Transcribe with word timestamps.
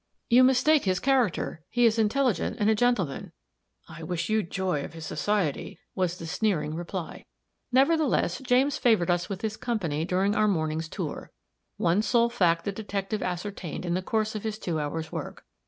"You 0.31 0.43
mistake 0.43 0.85
his 0.85 0.99
character. 0.99 1.61
He 1.69 1.85
is 1.85 1.99
intelligent 1.99 2.57
and 2.59 2.71
a 2.71 2.73
gentleman." 2.73 3.33
"I 3.87 4.01
wish 4.01 4.29
you 4.29 4.41
joy 4.41 4.83
of 4.83 4.93
his 4.93 5.05
society," 5.05 5.77
was 5.93 6.17
the 6.17 6.25
sneering 6.25 6.73
reply. 6.73 7.27
Nevertheless, 7.71 8.39
James 8.39 8.79
favored 8.79 9.11
us 9.11 9.29
with 9.29 9.41
his 9.43 9.57
company 9.57 10.03
during 10.03 10.33
our 10.33 10.47
morning's 10.47 10.89
tour. 10.89 11.29
One 11.77 12.01
sole 12.01 12.29
fact 12.29 12.65
the 12.65 12.71
detective 12.71 13.21
ascertained 13.21 13.85
in 13.85 13.93
the 13.93 14.01
course 14.01 14.33
of 14.33 14.41
his 14.41 14.57
two 14.57 14.79
hours' 14.79 15.11
work. 15.11 15.45